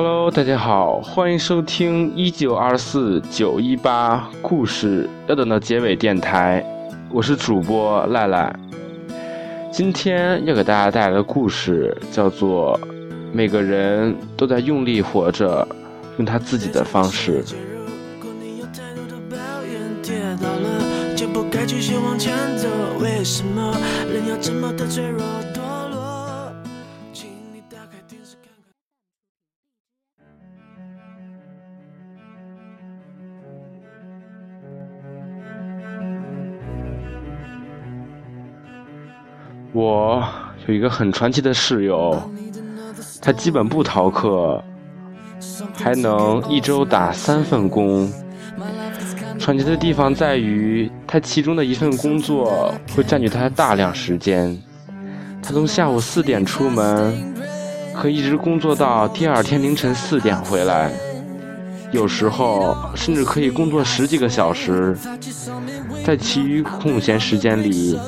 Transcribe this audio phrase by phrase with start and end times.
[0.00, 6.64] Hello，大家好，欢迎收听一九二四九一八故事要等到结尾电台，
[7.10, 8.56] 我是主播赖赖。
[9.72, 12.78] 今天要给大家带来的故事叫做
[13.32, 15.66] 《每个人都在用力活着，
[16.18, 17.42] 用他自己的方式》。
[23.00, 23.76] 为什么
[24.12, 25.20] 人要这么的脆弱
[39.72, 40.26] 我
[40.66, 42.20] 有一个很传奇的室友，
[43.20, 44.62] 他基本不逃课，
[45.74, 48.10] 还能一周打三份工。
[49.38, 54.56] 传奇的地方在于，他其中的一份工作会占据他大量时间。
[55.42, 57.34] 他从下午四点出门，
[57.94, 60.90] 可一直工作到第二天凌晨四点回来。
[61.90, 64.96] 有时候甚至可以工作十几个小时，
[66.04, 67.98] 在其余空闲时间里，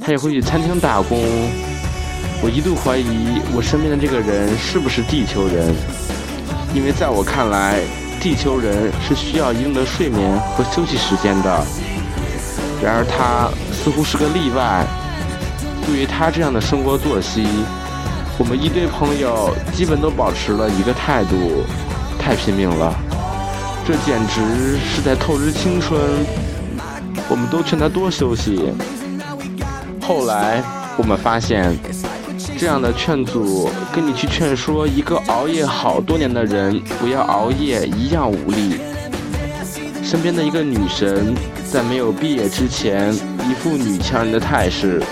[0.00, 1.18] 他也会去餐厅打工。
[2.42, 5.72] 我一度怀疑我身边的这个人是不是地球人，
[6.74, 7.80] 因为在我看来，
[8.20, 11.64] 地球人是需要一定的睡眠和休息时间的。
[12.82, 14.84] 然而他似乎是个例外。
[15.86, 17.46] 对于他这样的生活作息，
[18.38, 21.64] 我们一堆朋友基本都保持了一个态度：
[22.18, 22.92] 太拼命了。
[23.84, 26.00] 这简直是在透支青春，
[27.28, 28.72] 我们都劝他多休息。
[30.00, 30.62] 后来
[30.96, 31.76] 我们发现，
[32.56, 38.78] 这样的劝阻跟你去劝说一个熬夜好多年的人不要熬夜一样无力。
[40.02, 41.34] 身边的一个女神，
[41.68, 45.02] 在没有毕业之前，一副女强人的态势，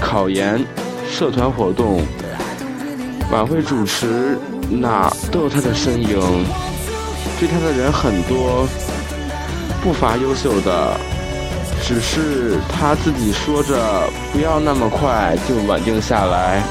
[0.00, 0.62] 考研、
[1.08, 2.02] 社团活动、
[3.32, 4.38] 晚会主持，
[4.68, 6.44] 哪都有她的身影。
[7.38, 8.66] 追他的人很多，
[9.82, 10.96] 不乏优秀的，
[11.82, 16.62] 只是他自己说着不要那么快就稳定下来，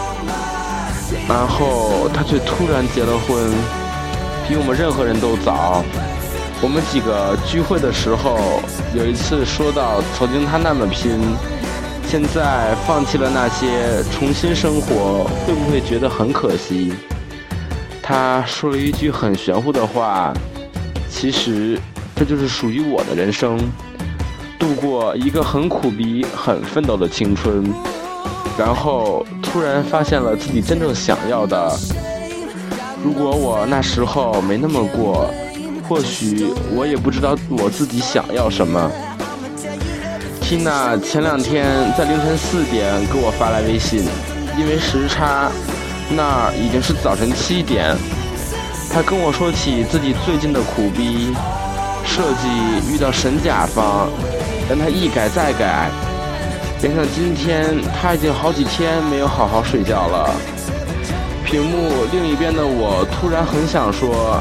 [1.29, 3.37] 然后他却突然结了婚，
[4.47, 5.83] 比我们任何人都早。
[6.61, 8.59] 我们几个聚会的时候，
[8.95, 11.19] 有一次说到曾经他那么拼，
[12.07, 16.91] 现在放弃了那些，重新生活，会不会觉得很可惜？
[18.01, 20.33] 他说了一句很玄乎的话。
[21.17, 21.79] 其实，
[22.13, 23.57] 这就是属于我的人生，
[24.59, 27.63] 度过一个很苦逼、很奋斗的青春，
[28.57, 31.71] 然后突然发现了自己真正想要的。
[33.01, 35.33] 如果我那时候没那么过，
[35.87, 38.91] 或许我也不知道我自己想要什么。
[40.41, 41.65] Tina 前两天
[41.97, 44.03] 在凌晨四点给我发来微信，
[44.59, 45.49] 因为时差，
[46.09, 47.95] 那已经是早晨七点。
[48.95, 51.35] 他跟我说起自己最近的苦逼
[52.05, 52.47] 设计
[52.89, 54.07] 遇到神甲方，
[54.69, 55.89] 让他一改再改，
[56.81, 60.31] 连上今天他已经好几天没有好好睡觉了。
[61.43, 64.39] 屏幕另一边的我突然很想说，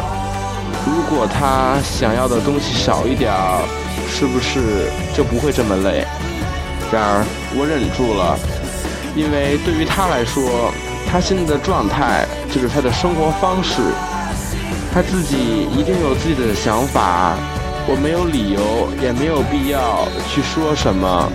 [0.87, 3.59] 如果他想要的东西少一点儿，
[4.09, 6.07] 是不是就不会这么累？
[6.93, 7.27] 然而
[7.59, 8.39] 我忍住了，
[9.17, 10.71] 因为对于他来说，
[11.11, 13.83] 他现在的状态就是他的生活方式。
[14.95, 17.35] 他自己一定有自己的想法，
[17.89, 21.29] 我没有理由，也没有必要去说什么。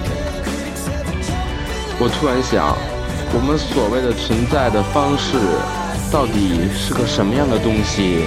[1.99, 2.77] 我突然想，
[3.33, 5.35] 我们所谓的存在的方式，
[6.09, 8.23] 到底是个什么样的东西？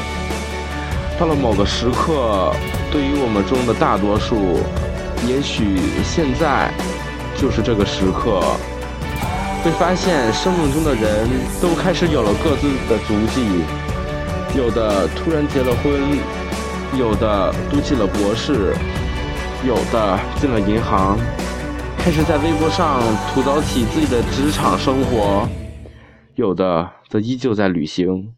[1.19, 2.53] 到了某个时刻，
[2.93, 4.61] 对于我们中的大多数，
[5.27, 6.69] 也许现在
[7.41, 8.45] 就是这个时刻，
[9.65, 11.27] 会发现生命中的人
[11.59, 13.65] 都开始有了各自的足迹。
[14.55, 15.93] 有的突然结了婚，
[16.99, 18.75] 有的读起了博士，
[19.67, 21.19] 有的进了银行，
[21.97, 23.01] 开始在微博上
[23.33, 25.49] 吐槽起自己的职场生活，
[26.35, 28.35] 有的则依旧在旅行。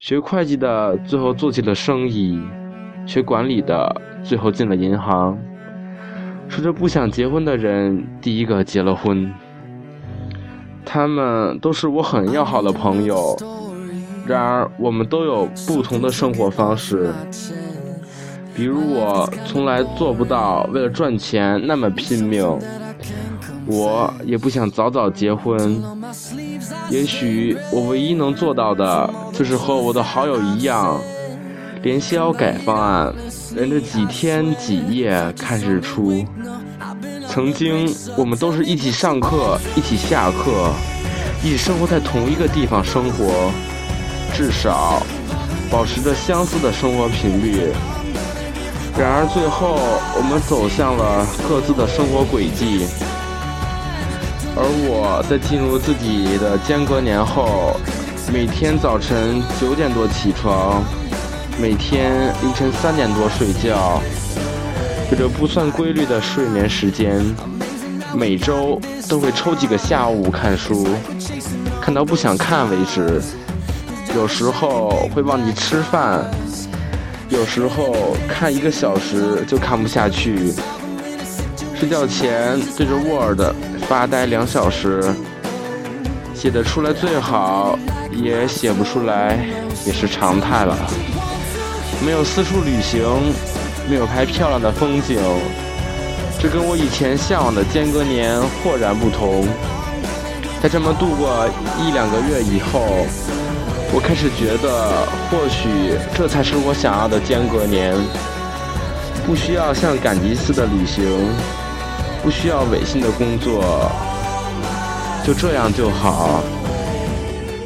[0.00, 2.40] 学会计的最后做起了生意，
[3.06, 5.38] 学管理的最后进了银行。
[6.48, 9.32] 说着不想结婚的人，第一个结了婚。
[10.84, 13.36] 他们都是我很要好的朋友。
[14.30, 17.12] 然而，我们都有不同的生活方式。
[18.54, 22.46] 比如，我从来做不到为了赚钱那么拼命。
[23.66, 25.82] 我也不想早早结婚。
[26.90, 31.00] 也许，我唯一能做到的，就是和我的好友一样，
[31.82, 33.12] 连宵改方案，
[33.54, 36.24] 连着几天几夜看日出。
[37.28, 40.70] 曾经，我们都是一起上课，一起下课，
[41.44, 43.50] 一起生活在同一个地方生活。
[44.30, 45.02] 至少，
[45.70, 47.72] 保持着相似的生活频率。
[48.98, 49.78] 然而最后，
[50.16, 52.86] 我们走向了各自的生活轨迹。
[54.56, 57.76] 而我在进入自己的间隔年后，
[58.32, 60.82] 每天早晨九点多起床，
[61.58, 64.02] 每天凌晨三点多睡觉，
[65.10, 67.24] 有着不算规律的睡眠时间。
[68.12, 70.88] 每周都会抽几个下午看书，
[71.80, 73.22] 看到不想看为止。
[74.14, 76.28] 有时候会忘记吃饭，
[77.28, 80.52] 有时候看一个小时就看不下去。
[81.74, 83.40] 睡觉前对着 Word
[83.88, 85.02] 发呆两小时，
[86.34, 87.78] 写得出来最好，
[88.12, 89.38] 也写不出来
[89.86, 90.76] 也是常态了。
[92.04, 93.00] 没有四处旅行，
[93.88, 95.18] 没有拍漂亮的风景。
[96.38, 99.46] 这跟我以前向往的间隔年豁然不同。
[100.62, 101.48] 在这么度过
[101.78, 103.06] 一两个月以后，
[103.92, 107.94] 我开始觉得，或许这才是我想要的间隔年。
[109.26, 111.04] 不需要像赶集似的旅行，
[112.22, 113.90] 不需要违心的工作，
[115.24, 116.42] 就这样就好。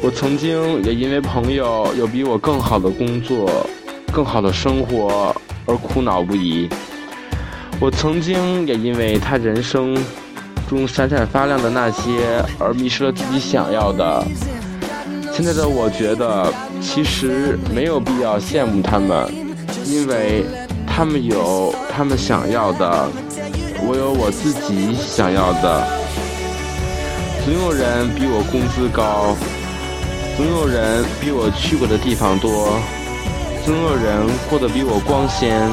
[0.01, 3.49] 我曾经也因为朋友有比我更好的工作、
[4.11, 5.35] 更好的生活
[5.65, 6.69] 而苦恼不已。
[7.79, 9.97] 我曾经也因为他人生
[10.67, 14.23] 中闪闪发亮的那些而迷失了自己想要的。
[15.35, 16.49] 现在的我觉得，
[16.81, 19.29] 其实没有必要羡慕他们，
[19.83, 20.45] 因为
[20.87, 23.09] 他们有他们想要的，
[23.85, 25.85] 我有我自己想要的。
[27.43, 29.35] 总有人比我工资高，
[30.37, 32.79] 总有人比我去过的地方多，
[33.65, 35.69] 总有人过得比我光鲜。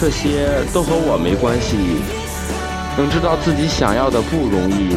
[0.00, 1.76] 这些都和我没关系。
[2.96, 4.94] 能知道自己想要的不容易，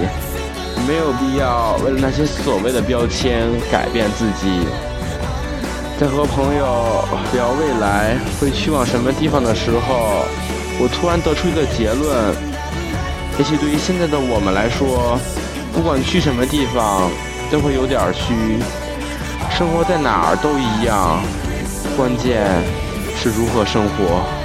[0.87, 4.65] 没有必要为了那些所谓的标签改变自己。
[5.99, 10.25] 在和朋友聊未来会去往什么地方的时候，
[10.79, 12.35] 我突然得出一个结论：
[13.37, 15.17] 也许对于现在的我们来说，
[15.71, 17.09] 不管去什么地方
[17.51, 18.59] 都会有点虚，
[19.49, 21.21] 生活在哪儿都一样，
[21.95, 22.43] 关键
[23.15, 24.42] 是如何生活。